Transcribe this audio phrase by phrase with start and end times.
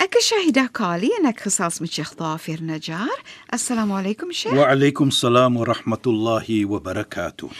[0.00, 3.18] Ek is Shahida Kali en ek gesels met Sheikh Dafir Najjar.
[3.52, 4.54] Assalamu alaykum Sheikh.
[4.56, 7.50] Wa alaykum salaam wa rahmatullahi wa barakatuh.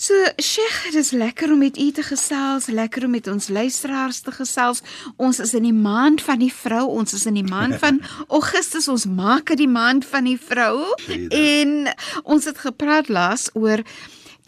[0.00, 4.22] So Sheikh, dit is lekker om met u te gesels, lekker om met ons luisteraars
[4.24, 4.80] te gesels.
[5.20, 8.00] Ons is in die maand van die vrou, ons is in die maand van
[8.38, 10.86] Augustus, ons maak dit die maand van die vrou.
[11.28, 11.92] En
[12.24, 13.84] ons het gepraat laas oor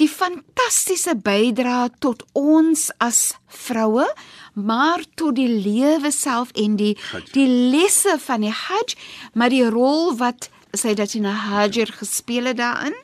[0.00, 4.06] die fantastiese bydrae tot ons as vroue,
[4.54, 6.94] maar tot die lewe self en die
[7.34, 8.96] die lesse van die Hajj,
[9.34, 12.94] maar die rol wat Sayyidatina Hajar gespeel het daarin.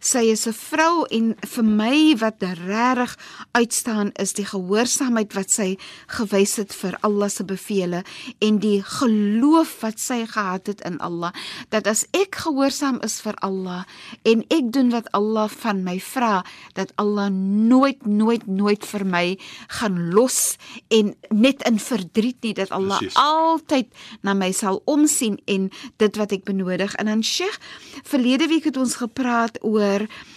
[0.00, 3.16] Sy is 'n vrou en vir my wat regtig
[3.52, 8.04] uitstaan is die gehoorsaamheid wat sy gewys het vir Allah se bevele
[8.38, 11.32] en die geloof wat sy gehad het in Allah
[11.70, 13.84] dat as ek gehoorsaam is vir Allah
[14.24, 19.38] en ek doen wat Allah van my vra dat Allah nooit nooit nooit vir my
[19.80, 20.56] gaan los
[20.88, 23.18] en net in verdriet nie dat Allah Precies.
[23.18, 23.86] altyd
[24.22, 27.58] na my sal omsien en dit wat ek benodig en dan Sheikh
[28.04, 29.87] verlede week het ons gepraat oor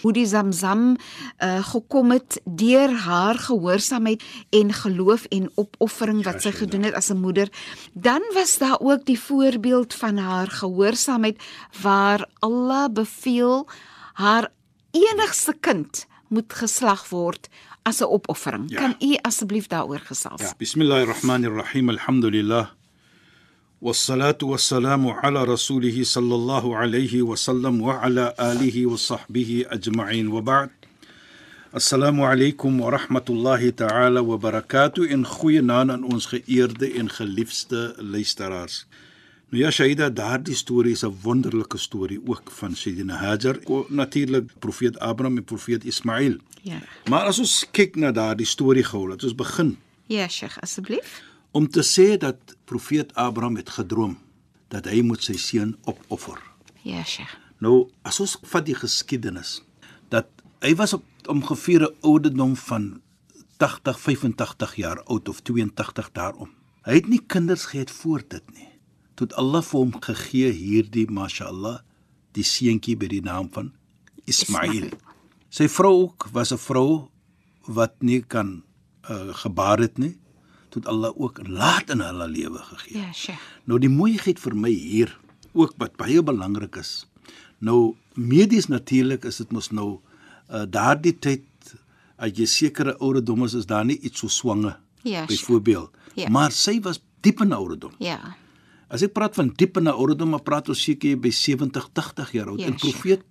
[0.02, 6.50] hoe die Zamzam uh, gekom het deur haar gehoorsaamheid en geloof en opoffering wat sy
[6.50, 7.48] gedoen het as 'n moeder
[7.92, 11.42] dan was daar ook die voorbeeld van haar gehoorsaamheid
[11.82, 13.68] waar Allah beveel
[14.12, 14.52] haar
[14.90, 17.48] enigste kind moet geslag word
[17.82, 18.70] as 'n opoffering.
[18.70, 18.80] Ja.
[18.80, 20.40] Kan u asseblief daaroor gesels?
[20.40, 21.88] Ja, bismillahirrahmanirrahim.
[21.88, 22.66] Alhamdulillah.
[23.81, 30.69] والصلاة والسلام على رسوله صلى الله عليه وسلم وعلى آله وصحبه أجمعين وبعد
[31.75, 38.85] السلام عليكم ورحمة الله تعالى وبركاته in goeie naam aan ons geëerde en geliefde luisteraars.
[39.49, 44.51] Nou ja Shaida, daardie storie is 'n wonderlike storie ook van Sayyidina Hajar, Ko- natuurlik
[44.59, 46.35] profeet Abraham en profeet Ismail.
[46.61, 46.79] Ja.
[47.09, 51.21] Maar as ons kyk na daardie storie gou, laat ons begin Ja, Sheikh, asseblief.
[51.52, 54.18] om te sê dat profeet Abraham het gedroom
[54.72, 56.40] dat hy moet sy seun opoffer.
[56.82, 57.36] Ja, Sheikh.
[57.62, 59.60] Nou, as ons vat die geskiedenis
[60.10, 60.28] dat
[60.64, 63.00] hy was op ongeveer 'n ouderdom van
[63.56, 66.50] 80, 85 jaar oud of 82 daarom.
[66.82, 68.68] Hy het nie kinders gehad voor dit nie.
[69.14, 71.80] Tot Allah vir hom gegee hierdie mashallah
[72.32, 73.72] die seentjie by die naam van
[74.24, 74.72] Ismail.
[74.72, 74.90] Ismail.
[75.48, 77.08] Sy vrou ook was 'n vrou
[77.68, 78.64] wat nie kan
[79.10, 80.18] uh, gebaar het nie.
[80.72, 82.98] Tot Allah ook laat in hulle lewe gegee.
[82.98, 83.40] Ja, Sheikh.
[83.68, 85.12] Nou die mooiheid vir my hier
[85.52, 87.04] ook wat baie belangrik is.
[87.60, 89.90] Nou medies natuurlik is dit mos nou
[90.48, 91.44] uh, daardie tyd
[92.16, 95.90] as jy sekere ouderdom is is daar nie iets so swange Ja, byvoorbeeld.
[96.14, 96.28] Ja.
[96.28, 97.94] Maar sy was diep in ouderdom.
[97.98, 98.18] Ja.
[98.92, 102.52] As ek praat van diep in ouderdom, maar praat ons seker by 70, 80 jaar
[102.52, 102.60] oud.
[102.60, 103.24] Ja, en profeet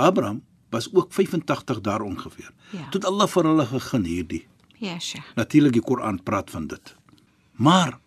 [0.00, 0.40] Abraham
[0.70, 2.52] was ook 85 daar ongeveer.
[2.70, 2.88] Ja.
[2.94, 4.42] Tot Allah vir hulle gegeen hierdie.
[4.80, 5.34] Ja, Sheikh.
[5.36, 6.94] Natuurlik die Koran praat van dit.
[7.60, 7.98] Maar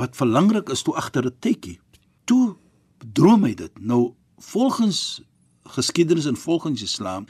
[0.00, 1.78] wat belangrik is toe agter 'n tydjie,
[2.24, 2.56] toe
[3.12, 3.72] droom hy dit.
[3.78, 5.22] Nou volgens
[5.64, 7.26] geskiedenis en volgens Islam,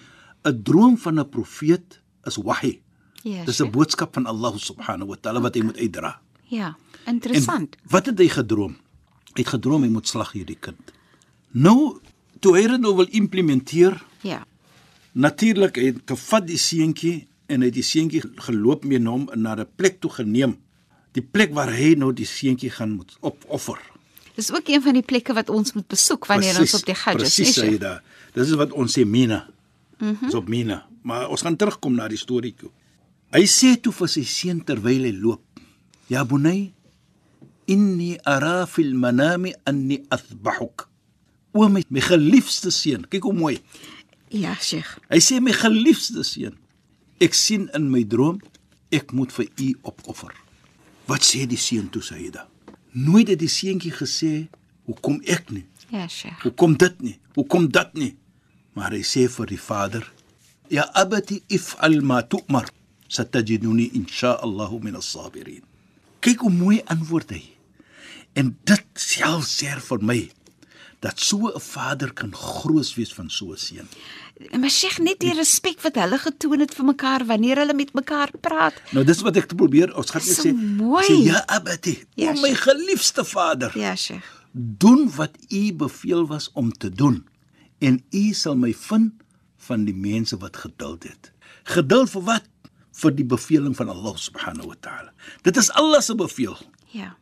[0.46, 2.80] 'n droom van 'n profeet is wahy.
[3.22, 3.44] Ja.
[3.44, 6.20] Dis 'n boodskap van Allah subhanahu wa ta'ala wat hy moet uitdra.
[6.44, 6.76] Ja,
[7.06, 7.74] interessant.
[7.74, 8.76] En wat het hy gedroom?
[9.34, 10.92] Hy het gedroom hy moet slag hierdie kind.
[11.50, 11.98] Nou
[12.40, 14.46] toe hy dit nou wil implementeer, Ja.
[15.12, 19.54] Natuurlik het gevat die seentjie en hy het die seentjie geloop mee na hom na
[19.56, 20.56] 'n plek toe geneem.
[21.12, 23.78] Die plek waar hy nou die seentjie gaan moet opoffer.
[24.34, 27.14] Dis ook een van die plekke wat ons moet besoek wanneer ons op die Hajj
[27.14, 27.54] is, Presies?
[27.54, 27.68] Sheikh?
[27.68, 28.02] Saida.
[28.34, 29.46] Dis is wat ons sê Mina.
[29.98, 30.24] Mhm.
[30.24, 30.86] Mm so op Mina.
[31.02, 32.70] Maar ons gaan terugkom na die storie toe.
[33.34, 35.42] Hy sê toe vir sy seun terwyl hy loop:
[36.08, 36.72] "Ya bunay,
[37.66, 40.88] inni ara fil manami anni athbahuk."
[41.52, 43.58] O my, my geliefde seun, kyk hoe mooi.
[44.34, 44.98] Ja, Sheikh.
[45.10, 46.56] Hy sê my geliefde seun,
[47.20, 48.40] ek sien in my droom
[48.90, 50.32] ek moet vir u opoffer.
[51.06, 52.46] Wat sê die seun toe Saida?
[52.92, 54.48] Nooit het die seentjie gesê
[54.86, 56.42] hoekom ek nie, Ja, Sheikh.
[56.42, 58.16] hoekom dit nie, hoekom dat nie.
[58.74, 60.04] Maar hy sê vir die vader
[60.70, 62.64] Ya abati if'al ma tu'mar
[63.08, 65.62] satajiduni insha Allah min as-sabirin.
[66.20, 67.42] Kyk hoe mooi antwoord hy.
[68.34, 70.30] En dit self sê vir my
[71.00, 73.88] dat so 'n vader kan groot wees van so 'n seun.
[74.58, 78.30] Maar Sheikh net die respek wat hulle getoon het vir mekaar wanneer hulle met mekaar
[78.42, 78.74] praat.
[78.92, 81.04] Nou dis wat ek probeer, ons gaan net So sê, mooi.
[81.06, 84.26] sê ja abati, Ja, o my geliefde vader, Ja, Sheikh.
[84.52, 87.24] doen wat u beveel was om te doen
[87.80, 89.12] en u sal my vind
[89.56, 91.32] van die mense wat geduld het.
[91.64, 92.42] Geduld vir wat?
[92.94, 95.12] Vir die beveling van Allah subhanahu wa ta'ala.
[95.42, 96.56] Dit is Allah se bevel.
[96.90, 97.16] Ja.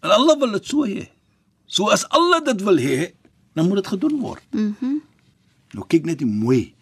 [0.00, 1.08] En Allah wil dit so hê.
[1.66, 3.14] So as Allah dit wil hê,
[3.54, 4.42] dan moet dit gedoen word.
[4.50, 4.74] Mhm.
[4.80, 5.02] Mm
[5.74, 6.74] nou kyk net hoe mooi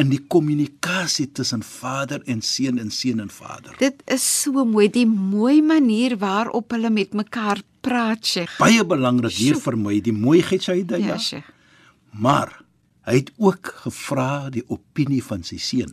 [0.00, 3.74] in die kommunikasie tussen vader en seun en seun en vader.
[3.78, 8.56] Dit is so mooi die mooi manier waarop hulle met mekaar praat, Sheikh.
[8.58, 11.18] Baie belangrik hier vir my die mooiheid Shaida Ja, ja.
[11.18, 11.50] Sheikh.
[12.12, 12.54] Maar
[13.06, 15.92] hy het ook gevra die opinie van sy seun.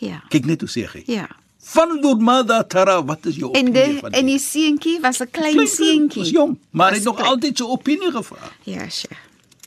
[0.00, 0.22] Ja.
[0.30, 1.02] Kyk net hoe sê hy.
[1.06, 1.28] Ja.
[1.64, 4.34] Fandur madha tara, wat is jou En opinie die van en dit?
[4.34, 6.22] die seentjie was 'n klein Klein seentjie.
[6.22, 8.50] was jong, maar hy het nog Was altyd sy opinie gevra.
[8.64, 9.20] Ja, Sheikh.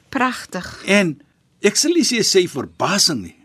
[0.10, 0.84] Pragtig.
[0.86, 1.20] En
[1.62, 3.36] ek sal nie sê sy verbasing nie,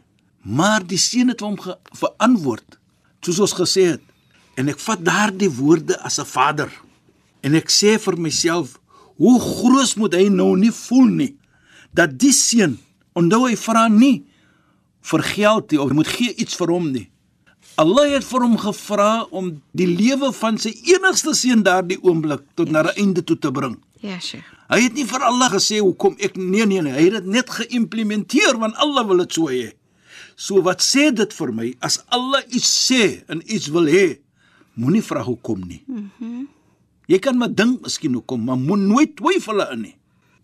[0.45, 2.79] maar die seun het hom ge- verantwoord
[3.25, 4.03] soos ons gesê het.
[4.57, 6.71] En ek vat daardie woorde as 'n vader.
[7.43, 8.79] En ek sê vir myself,
[9.17, 11.37] hoe groot moet hy nou nie voel nie
[11.95, 12.79] dat die seun,
[13.15, 14.25] onthou hy vra nie
[15.03, 17.09] vir geld nie of moet gee iets vir hom nie.
[17.77, 22.71] Allah het vir hom gevra om die lewe van sy enigste seun daardie oomblik tot
[22.71, 23.77] na 'n einde toe te bring.
[24.01, 24.45] Ja, Sheikh.
[24.73, 27.51] Hy het nie vir Allah gesê hoekom ek nee nee nee, hy het dit net
[27.53, 29.73] geïmplementeer want Allah wil dit so hê.
[30.37, 31.69] So wat sê dit vir my?
[31.85, 34.07] As Allah iets sê en iets wil hê,
[34.81, 35.83] moenie vra hoekom nie.
[35.87, 36.11] Mhm.
[36.19, 36.51] Mm
[37.11, 39.97] jy kan maar dink miskien hoekom, maar moet nooit twyfel in nie.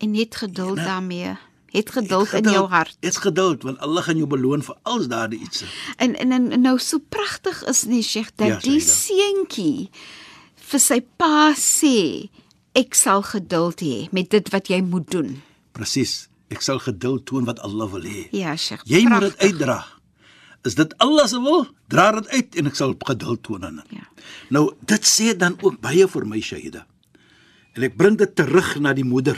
[0.03, 1.31] En net geduld daarmee.
[1.71, 2.97] Het geduld in jou hart.
[2.99, 5.63] Dit's geduld want Allah gaan jou beloon vir alles daardie iets.
[5.97, 9.89] En, en en nou so pragtig is nie Sheikh dat Ja, die seentjie
[10.69, 12.29] vir sy pa sê
[12.79, 15.37] ek sal geduld hê met dit wat jy moet doen.
[15.75, 16.27] Presies.
[16.49, 18.25] Ek sal geduld toon wat Allah wil hê.
[18.33, 18.81] Ja, Sheikh.
[18.89, 19.83] Jy moet dit uitdra.
[20.65, 21.67] Is dit Allah se wil?
[21.93, 23.99] Dra dit uit en ek sal geduld toon aan dit.
[23.99, 24.07] Ja.
[24.55, 26.85] Nou, dit sê dan ook baie vir my Shaida.
[27.77, 29.37] En ek bring dit terug na die moeder.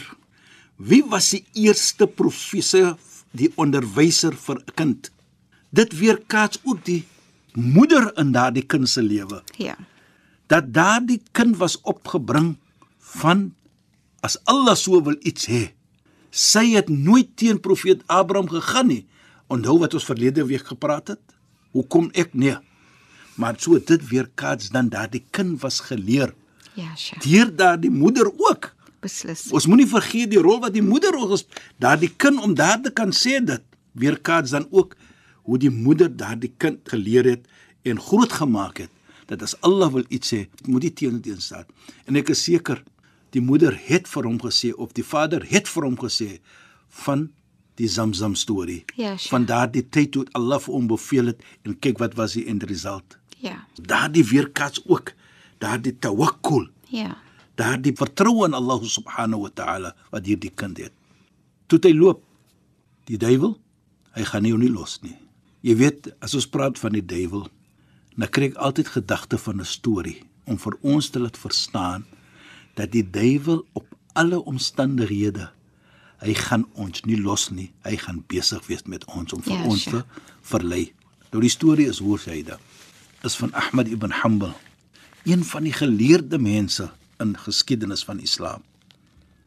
[0.80, 2.96] Wie was die eerste professor,
[3.38, 5.12] die onderwyser vir 'n kind?
[5.70, 7.04] Dit weerkaats ook die
[7.54, 9.44] moeder in daardie kind se lewe.
[9.58, 9.76] Ja.
[10.48, 12.58] Dat daardie kind was opgebring
[13.20, 13.52] van
[14.24, 15.72] as Allah so wil iets hê.
[16.32, 19.06] Sy het nooit teen profeet Abraham gegaan nie.
[19.52, 21.22] Onthou wat ons verlede week gepraat het?
[21.76, 22.56] Hoekom ek nee?
[23.36, 26.34] Maar so dit weerkaats dan daardie kind was geleer
[26.74, 27.24] Ja, Sheikh.
[27.26, 28.70] deur daardie moeder ook.
[29.02, 29.48] Beslis.
[29.52, 31.46] Ons moenie vergeet die rol wat die moeder ook is.
[31.82, 34.96] Daardie kind om daar te kan sê dit weerkaats dan ook
[35.44, 37.48] hoe die moeder daardie kind geleer het
[37.84, 38.92] en grootgemaak het.
[39.28, 41.66] Dat as Allah wil iets sê, moet die teen teen staan.
[42.06, 42.84] En ek is seker
[43.36, 46.40] die moeder het vir hom gesê of die vader het vir hom gesê
[47.06, 47.30] van
[47.80, 48.84] die Zamzam storie.
[48.96, 49.30] Ja, sure.
[49.30, 52.64] van daardie tyd toe Allah vir hom beveel het en kyk wat was die end
[52.70, 53.18] result.
[53.42, 53.64] Ja.
[53.80, 55.14] Daardie weerkaats ook
[55.60, 57.18] daardie tawakkul Ja.
[57.56, 60.92] daardie vertroue in Allah subhanahu wa ta'ala wat hierdie kind het.
[61.68, 62.24] Toe hy loop,
[63.06, 63.58] die duiwel,
[64.16, 65.18] hy gaan nie jou nie los nie.
[65.62, 67.48] Jy weet, as ons praat van die duiwel,
[68.18, 72.06] dan kry ek altyd gedagte van 'n storie om vir ons te laat verstaan
[72.80, 75.50] dat die duiwel op alle omstandighede
[76.22, 77.72] hy gaan ons nie los nie.
[77.82, 80.04] Hy gaan besig wees met ons om vir Ja, ons sure.
[80.04, 80.92] te verlei.
[81.32, 82.60] Nou die storie is hoe sy dit
[83.26, 84.54] is van Ahmad ibn Hanbal,
[85.30, 86.88] een van die geleerde mense
[87.22, 88.64] in geskiedenis van Islam.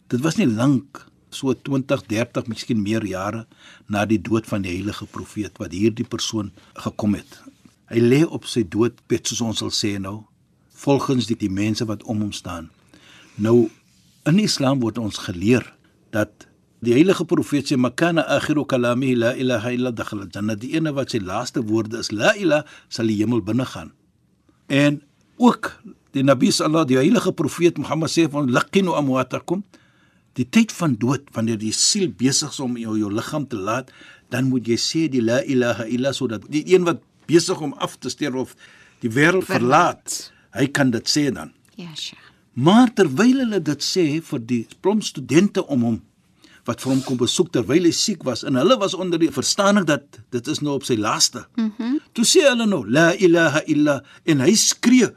[0.09, 1.01] Dit was nie lank,
[1.31, 3.47] so 20, 30, miskien meer jare
[3.91, 7.41] na die dood van die heilige profeet wat hierdie persoon gekom het.
[7.91, 10.21] Hy lê op sy doodbed soos ons sal sê nou,
[10.71, 12.71] volgens die, die mense wat om hom staan.
[13.37, 13.69] Nou
[14.29, 15.65] in Islam word ons geleer
[16.15, 16.47] dat
[16.85, 21.15] die heilige profeet sê makana akhiru kalami la ilaha illa dakhala jannah die ene wat
[21.15, 23.93] sy laaste woorde is la ilaha sal die hemel binne gaan.
[24.69, 25.01] En
[25.43, 25.73] ook
[26.15, 29.65] die Nabi sallallahu die heilige profeet Mohammed sê van laqinu amwatakum
[30.39, 33.91] die tyd van dood wanneer die siel besig is om jou jou liggaam te laat
[34.31, 37.99] dan moet jy sê die la ilaha illa sodat die een wat besig om af
[37.99, 38.55] te sterf of
[39.03, 42.24] die wêreld verlaat hy kan dit sê dan Ja, Sheikh.
[42.55, 46.03] Maar terwyl hulle dit sê vir die plom studente om hom
[46.65, 49.85] wat vir hom kom besoek terwyl hy siek was en hulle was onder die verstaaning
[49.89, 51.47] dat dit is nou op sy laaste.
[51.57, 51.73] Mhm.
[51.79, 55.09] Mm Toe sê hulle nou la ilaha illa en hy skree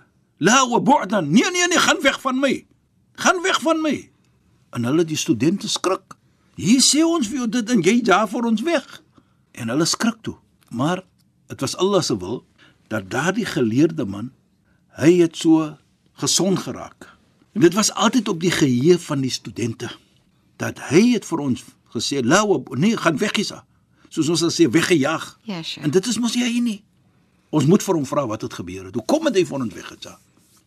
[0.42, 2.66] la wa bu'dan nee nee nee gaan weg van my.
[3.22, 4.10] Gaan weg van my.
[4.74, 6.18] En hulle die studente skrik.
[6.58, 8.88] Hier sê ons vir jou dit en jy daar vir ons weg.
[9.54, 10.36] En hulle skrik toe.
[10.70, 11.04] Maar
[11.48, 12.44] dit was Allah se wil
[12.90, 14.32] dat daardie geleerde man
[14.98, 15.78] hy het so
[16.18, 17.17] gesond geraak.
[17.58, 19.90] En dit was altyd op die geheue van die studente
[20.62, 23.66] dat hy het vir ons gesê, "Lau, nee, gaan weg hiersa."
[24.10, 25.40] Soos ons sal sê weggejaag.
[25.42, 25.86] Ja, Sheikh.
[25.86, 26.84] En dit is mos jy nie.
[27.50, 28.94] Ons moet vir hom vra wat het gebeur het.
[28.94, 30.20] Hoe kom dit hy van ons weggejaag?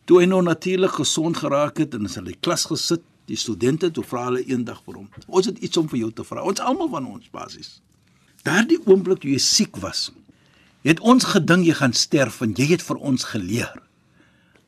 [0.05, 3.91] Toe hy nou natuurlik gesond geraak het en is in die klas gesit, die studente
[3.91, 5.09] toe vra hulle eendag vir hom.
[5.27, 6.43] Ons het iets om vir jou te vra.
[6.43, 7.81] Ons almal van ons basies.
[8.43, 10.11] Daardie oomblik toe jy siek was,
[10.83, 13.81] het ons gedink jy gaan sterf en jy het vir ons geleer.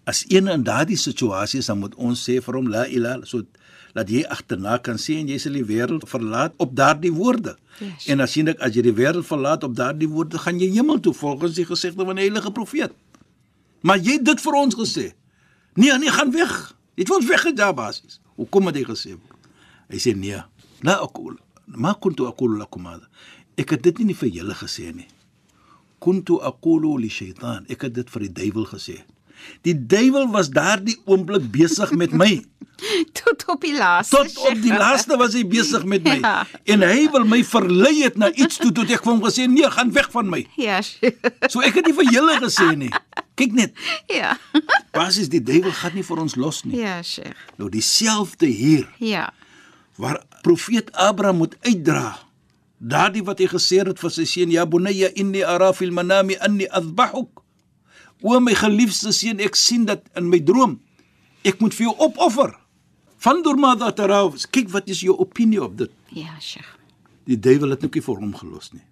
[0.09, 3.45] As een in daardie situasie is, dan moet ons sê vir hom la ilaha so
[3.93, 7.55] dat jy agterna kan sê en jy sal die wêreld verlaat op daardie woorde.
[7.79, 8.07] Yes.
[8.09, 10.99] En as jy net as jy die wêreld verlaat op daardie woorde, gaan jy hemel
[10.99, 12.95] toe volgens die gesegde van die heilige profeet.
[13.85, 15.05] Maar jy het dit vir ons gesê.
[15.75, 16.73] Nee, nee, gaan weg.
[16.97, 18.19] Jy het ons weggejaag basies.
[18.39, 19.15] Hoekom het hy gesê?
[19.93, 20.41] Hy sê nee.
[20.83, 23.07] La aqul ma kuntu aqulu lakum hada.
[23.59, 25.07] Ek het dit nie vir julle gesê nie.
[26.03, 27.67] Kuntu aqulu li shaytan.
[27.71, 29.03] Ek het dit vir die duiwel gesê.
[29.67, 32.43] Die duiwel was daardie oomblik besig met my.
[33.19, 34.15] Tot op die laaste.
[34.15, 34.79] Tot op die Sheikh.
[34.83, 36.17] laaste was hy besig met my.
[36.19, 36.47] Ja.
[36.73, 39.69] En hy wil my verlei het na iets toe tot ek vir hom gesê nee,
[39.71, 40.41] gaan weg van my.
[40.59, 40.81] Ja.
[41.51, 42.91] So ek het nie vir julle gesê nie.
[43.39, 43.77] Kyk net.
[44.13, 44.35] Ja.
[44.93, 46.81] Basies die duiwel gaan nie vir ons los nie.
[46.81, 47.37] Ja, Sheikh.
[47.57, 49.29] Nou dieselfde hier Ja.
[49.97, 52.17] waar profeet Abraham moet uitdra.
[52.83, 56.65] Daardie wat hy gesê het vir sy seun, ja bunayya inni ara fil manami anni
[56.67, 57.42] adhbahuk.
[58.23, 60.77] O my geliefde seun, ek sien dat in my droom
[61.43, 62.53] ek moet vir jou opoffer.
[63.23, 64.31] Vandur madha taraw.
[64.51, 65.91] Kyk wat is jou opinie op dit?
[66.15, 66.69] Ja, Sheikh.
[67.27, 68.83] Die duiwel het net nie vir hom gelos nie.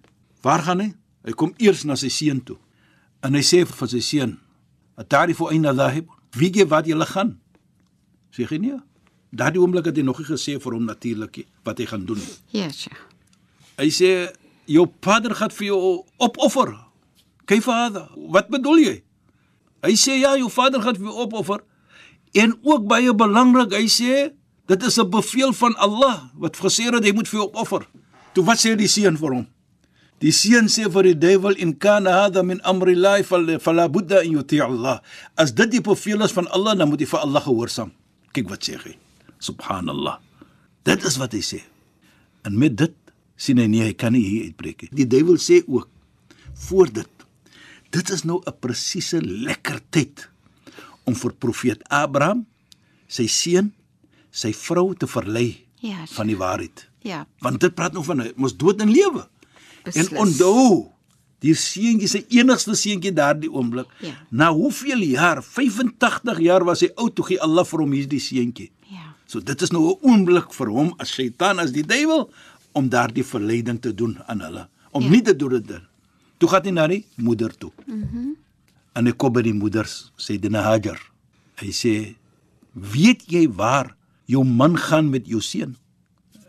[0.44, 0.90] Waar gaan hy?
[1.24, 2.58] Hy kom eers na sy seun toe.
[3.24, 4.38] En hy sê vir sy seun:
[5.00, 7.38] "Atarifu aina dhahib?" Wie gee wat jy gaan?
[8.32, 8.78] Sê hy nee.
[9.32, 12.18] Daardie oomblik het hy nog nie gesê vir hom natuurlik nie wat hy gaan doen
[12.18, 12.36] nie.
[12.60, 13.00] Ja, Sheikh.
[13.78, 14.32] Hy sê
[14.66, 16.76] jou vader gaan vir jou opoffer.
[17.46, 19.02] Kyk vader, wat bedoel jy?
[19.82, 21.60] Hy sê ja, jou vader gaan vir jou opoffer.
[22.38, 24.32] En ook baie belangrik, hy sê
[24.70, 27.86] dit is 'n bevel van Allah wat gesê het hy moet vir jou opoffer.
[28.34, 29.46] Toe wat sê die seun vir hom?
[30.20, 34.30] Die seun sê vir die duiwel in kana hada min amri fal- fala budda an
[34.30, 35.00] yuti Allah.
[35.36, 37.90] As dit die bevel is van Allah, dan moet jy vir Allah gehoorsaam.
[38.32, 38.96] Kyk wat sê hy.
[39.40, 40.18] Subhanallah.
[40.84, 41.60] Dit is wat hy sê.
[42.44, 42.94] En met dit
[43.36, 44.90] sien hy nee, hy kan nie hier uitbreek nie.
[44.92, 45.88] Die duiwel sê ook
[46.54, 47.08] voor dit.
[47.92, 50.28] Dit is nou 'n presiese lekker tyd
[51.04, 52.46] om vir profeet Abraham,
[53.08, 53.72] sy seun,
[54.30, 56.88] sy vrou te verlei Ja, van die waarheid.
[57.02, 57.26] Ja.
[57.40, 59.26] Want dit praat nog van mos dood en lewe.
[59.84, 60.08] Beslis.
[60.08, 60.90] En onthou,
[61.42, 63.86] die seentjie se enigste seentjie daardie oomblik.
[64.00, 64.14] Ja.
[64.30, 65.42] Na hoeveel jaar?
[65.42, 68.70] 85 jaar was hy oud toe gee Allah vir hom hierdie seentjie.
[68.88, 69.14] Ja.
[69.26, 72.30] So dit is nou 'n oomblik vir hom as Satan as die duiwel
[72.72, 74.68] om daardie verleiding te doen aan hulle.
[74.92, 75.06] Om Ja.
[75.08, 75.12] ja.
[75.12, 75.82] nie te doen dit.
[76.42, 77.70] Toe gaan hy na die moeder toe.
[77.86, 77.98] Mhm.
[78.02, 78.38] Mm
[78.92, 79.86] en hy kom by die moeder
[80.20, 80.98] sê Dina Hajar.
[81.56, 81.92] Hy sê:
[82.76, 83.96] "Weet jy waar
[84.28, 85.78] jou man gaan met jou seun?"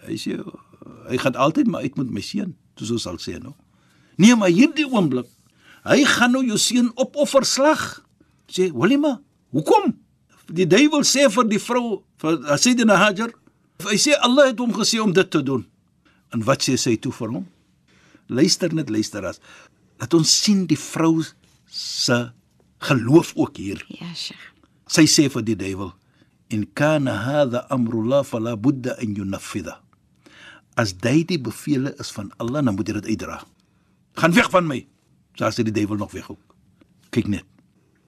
[0.04, 0.36] Hy sê:
[1.08, 3.54] "Hy gaan altyd maar uit met my seun." Soos ons sal sê nou.
[4.18, 5.30] Nee, maar hierdie oomblik,
[5.86, 8.04] hy gaan nou jou seun opoffer slag.
[8.52, 9.22] Sê: "Walima,
[9.52, 9.96] hoekom?"
[10.52, 13.32] Die duiwel sê vir die vrou, vir Sayyidina Hajar,
[13.88, 15.64] hy sê Allah het hom gesê om dit te doen.
[16.34, 17.48] En wat sê sy toe vir hom?
[18.28, 19.40] Luister net luister as.
[20.04, 21.22] Laat ons sien die vrou
[21.72, 22.16] se
[22.84, 23.80] geloof ook hier.
[23.88, 24.50] Ja, Sheikh.
[24.92, 25.94] Sy sê vir die duiwel:
[26.52, 29.80] "In kana hadha amrullah fala budda an yunaffidha."
[30.76, 33.46] As dit die bevele is van Allah, dan moet jy dit uitdra.
[34.20, 34.86] Gaan weg van my.
[35.40, 36.56] So sê die duiwel nog weg ook.
[37.10, 37.46] Kyk net.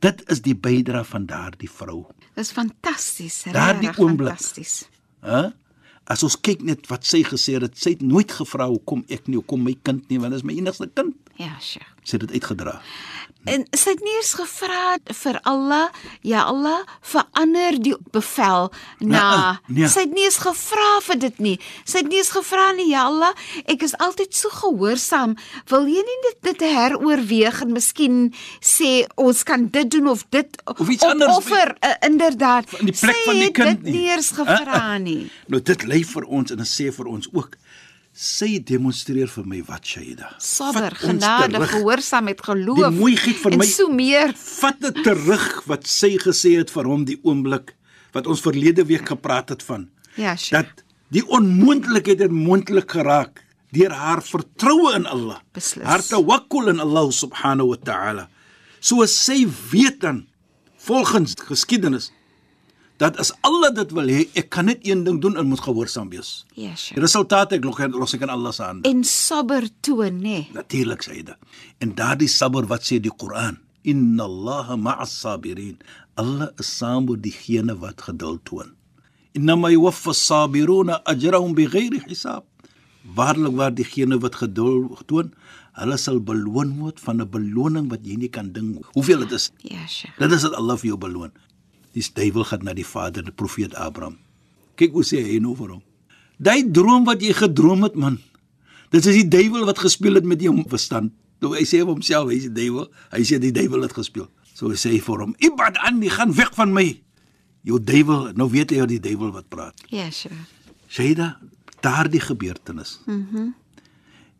[0.02, 2.06] Dit is die bydra van daardie vrou.
[2.36, 3.44] Dis fantasties.
[3.44, 4.36] Daardie regtig oomblik.
[4.36, 4.90] Fantasties.
[5.22, 5.54] Hæ?
[6.04, 9.40] As ons kyk net wat sy gesê het, sy het nooit gevra hoekom ek nie,
[9.40, 11.16] hoekom my kind nie, want dit is my enigste kind.
[11.36, 11.92] Ja, Sheikh.
[12.06, 12.80] Sy het dit uitgedra.
[13.46, 15.92] En sy het nie eens gevra vir Allah,
[16.26, 18.72] ja Allah, verander die bevel
[19.06, 19.26] na.
[19.68, 19.90] Nee, nee.
[19.92, 21.54] Sy het nie eens gevra vir dit nie.
[21.86, 23.36] Sy het nie eens gevra nie, ja Allah,
[23.70, 25.36] ek is altyd so gehoorsaam.
[25.70, 28.18] Wil jy nie dit dit heroorweeg en miskien
[28.66, 32.74] sê ons kan dit doen of dit Of iets anders offer, uh, inderdaad.
[32.82, 34.00] In die plek sy van die het kind dit nie.
[34.00, 35.20] nie eens gevra nie.
[35.54, 37.60] Nou dit lê vir ons en dit sê vir ons ook.
[38.16, 40.30] Sy demonstreer vir my wat Shaida.
[40.40, 42.78] Sabber, ons genade, gehoorsaamheid, geloof.
[42.80, 44.32] Die mooiheid en my- so meer.
[44.34, 47.74] Vat dit terug wat sy gesê het vir hom die oomblik
[48.14, 49.90] wat ons verlede week gepraat het van.
[50.16, 50.52] Ja, Sheikh.
[50.64, 53.44] Dat die onmoontlikheid het moontlik geraak
[53.76, 55.42] deur haar vertroue in Allah.
[55.54, 55.84] Beslis.
[55.84, 58.30] Haar tawakkul in Allah subhanahu wa ta'ala.
[58.80, 60.26] So sy weet dan
[60.78, 62.12] volgens geskiedenis
[62.98, 66.10] dat as Allah dit wil hê, ek kan net een ding doen en moet gehoorsaam
[66.10, 66.46] wees.
[66.56, 67.00] Ja, Die Sheikh.
[67.02, 68.90] resultaat ek los, los ek in Allah se hande.
[68.90, 70.48] En sabber toon, nê?
[70.54, 71.36] Natuurlik sê hy dit.
[71.80, 75.78] En daardie sabber wat sê die Koran, inna Allaha ma'as sabirin.
[76.16, 78.72] Allah is saam met diegene wat geduld toon.
[79.36, 82.46] Innama yuwaffa as-sabiruna ajrahum bighairi hisab.
[83.16, 85.34] Waarlik waar diegene wat geduld toon,
[85.76, 89.52] hulle sal beloon word van 'n beloning wat jy nie kan dink hoeveel dit is.
[89.62, 90.16] Ja, Sheikh.
[90.18, 91.32] Dit is wat Allah vir jou beloon.
[91.96, 94.18] Die duiwel gaan na die vader, die profeet Abraham.
[94.76, 95.84] Kyk hoe sê hy nou vir hom.
[96.38, 98.20] Daai droom wat jy gedroom het, man.
[98.92, 101.14] Dit is die duiwel wat gespeel het met jou verstand.
[101.40, 102.90] Toe hy sê vir homself, hy is die duiwel.
[103.14, 104.28] Hy sê die duiwel het gespeel.
[104.56, 107.02] So hy sê vir hom, "Ibad anni, gaan weg van my."
[107.64, 109.74] Jou duiwel, nou weet jy hoe die duiwel wat praat.
[109.90, 110.36] Ja, Sheikh.
[110.88, 111.40] Shaida,
[111.82, 113.00] daardie gebeurtenis.
[113.06, 113.54] Mhm.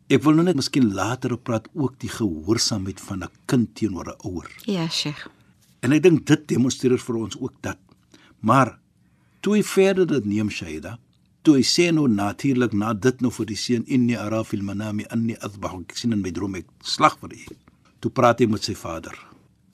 [0.08, 4.06] Ek wil nou net miskien later op praat ook die gehoorsaamheid van 'n kind teenoor
[4.06, 4.50] 'n ouer.
[4.64, 5.26] Ja, Sheikh.
[5.80, 7.78] En ek dink dit demonstreer vir ons ook dat.
[8.40, 8.78] Maar
[9.40, 10.96] toe hy verder dit neem Shaida,
[11.46, 15.06] toe hy sê nou natuurlik na dit nou vir die seun inni ara fil manami
[15.14, 17.44] anni adbahu ek sien in my droom ek slag vir u.
[18.02, 19.14] Toe praat hy met sy vader.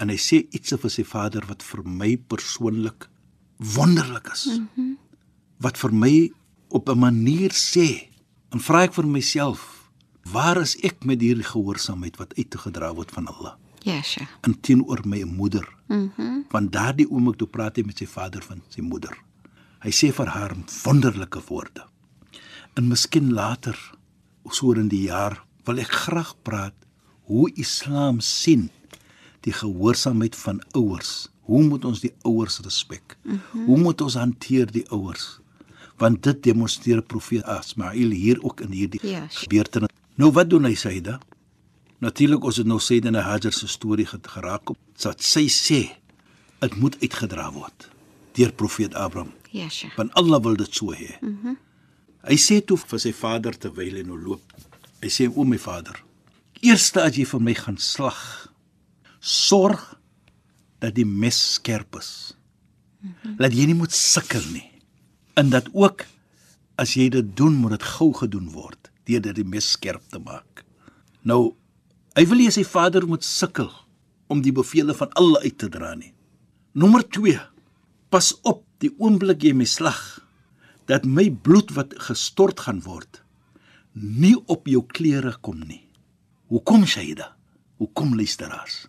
[0.03, 3.09] En hy sê iets vir sy vader wat vir my persoonlik
[3.77, 4.47] wonderlik is.
[4.47, 4.97] Mm -hmm.
[5.65, 6.33] Wat vir my
[6.69, 8.09] op 'n manier sê
[8.51, 9.89] en vra ek vir myself,
[10.25, 13.62] waar is ek met hierdie gehoorsaamheid wat uitgedra word van Allah?
[13.85, 14.29] Ja, Sheikh.
[14.41, 15.69] en teenoor my moeder.
[15.89, 16.09] Mhm.
[16.17, 19.17] Mm Want daardie oomblik toe praat hy met sy vader van sy moeder.
[19.81, 20.53] Hy sê vir haar
[20.85, 21.87] wonderlike woorde.
[22.75, 23.77] En miskien later,
[24.51, 26.75] so in die jaar, wil ek graag praat
[27.25, 28.71] hoe Islam sien
[29.41, 31.29] die gehoorsaamheid van ouers.
[31.49, 33.17] Hoe moet ons die ouers respek?
[33.25, 33.65] Mm -hmm.
[33.65, 35.41] Hoe moet ons hanteer die ouers?
[35.97, 39.29] Want dit demonstreer profeet Ismail hier ook in hierdie Ja, sure.
[39.41, 39.89] gebeurtenis.
[40.15, 41.19] Nou wat doen hy Saida?
[42.03, 44.79] Natuurlik ons het nou en Hajar se storie geraak op.
[44.99, 45.81] Dat sy sê
[46.61, 47.89] dit moet uitgedra word
[48.33, 49.33] deur profeet Abraham.
[49.51, 49.95] Ja, Sheikh.
[49.97, 51.19] Want Allah wil dit so hê.
[51.21, 51.57] Mm -hmm.
[52.23, 54.43] Hy sê toe vir sy vader terwyl hy nou loop.
[55.03, 56.03] Hy sê o my vader,
[56.61, 58.53] eerste as jy vir my gaan slag,
[59.21, 59.99] sorg
[60.79, 62.37] dat die mes skerp is.
[63.01, 63.35] Mm -hmm.
[63.39, 64.71] Laat jy nie moet sukkel nie.
[65.35, 66.05] En dat ook
[66.75, 70.19] as jy dit doen, moet dit gou gedoen word deur dit die mes skerp te
[70.19, 70.65] maak.
[71.23, 71.55] Nou,
[72.17, 73.71] hy wil nie sy vader moet sukkel
[74.33, 76.13] om die bevele van Allah uit te dra nie.
[76.73, 77.39] Nommer 2.
[78.13, 80.01] Pas op die oomblik jy my slag
[80.91, 83.23] dat my bloed wat gestort gaan word
[83.93, 85.83] nie op jou klere kom nie.
[86.49, 87.35] Hoekom Shaida?
[87.81, 88.87] Hoekom luisteraars?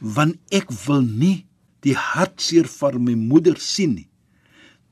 [0.00, 1.46] Want ek wil nie
[1.84, 4.08] die hartseer van my moeder sien nie.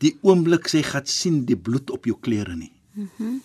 [0.01, 2.73] Die oomblik sy gaan sien die bloed op jou klere nie.
[2.95, 3.09] Mhm.
[3.19, 3.39] Mm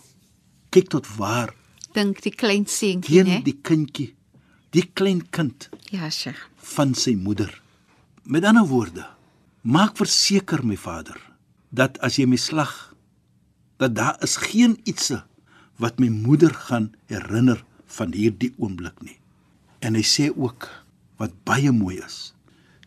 [0.74, 1.52] Kyk tot waar
[1.94, 3.42] Dink die klein seentjie, teen né?
[3.46, 4.14] die kindjie,
[4.74, 6.40] die klein kind Ja, Sheikh.
[6.58, 7.52] van sy moeder.
[8.24, 9.06] Met ander woorde,
[9.62, 11.20] maak verseker my vader
[11.70, 12.74] dat as jy my slag
[13.82, 15.20] dat daar is geen ietsie
[15.82, 17.64] wat my moeder gaan herinner
[17.98, 19.18] van hierdie oomblik nie.
[19.82, 20.70] En hy sê ook
[21.20, 22.34] wat baie mooi is.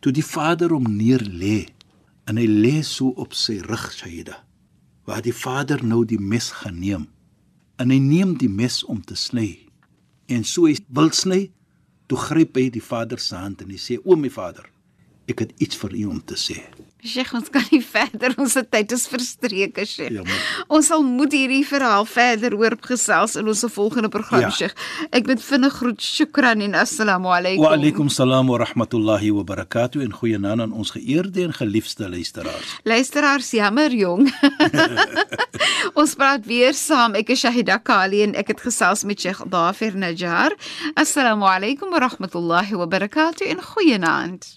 [0.01, 1.67] Toe die vader hom neer lê
[2.27, 4.41] en hy lê so op sy rug Shaida,
[5.07, 7.07] waar die vader nou die mes gaan neem.
[7.77, 9.51] En hy neem die mes om te sny.
[10.33, 11.51] En so hy wil sny,
[12.09, 14.65] toe gryp hy die vader se hand en hy sê: "O my vader,
[15.29, 16.63] ek het iets vir u om te sê."
[17.07, 18.35] Sheikh, ons kan nie verder.
[18.39, 20.13] Ons tyd is verstreke, Sheikh.
[20.13, 24.51] Ja, maar- Ons sal moet hierdie verhaal verder oor gesels in ons volgende program, Ja.
[24.51, 24.75] Sheikh.
[25.13, 26.01] Ek moet vinnig groet.
[26.03, 27.63] Shukran en assalamu alaykum.
[27.65, 32.77] Wa alaykum salaam wa rahmatullahi wa barakatuh en goeienaand aan ons geëerde en geliefde luisteraars.
[32.85, 34.27] Luisteraars, jammer jong.
[36.01, 37.15] ons praat weer saam.
[37.15, 40.53] Ek is Shahida Kali en ek het gesels met Sheikh Dafer Najjar.
[40.95, 44.57] Assalamu alaykum wa rahmatullahi wa barakatuh en goeienaand.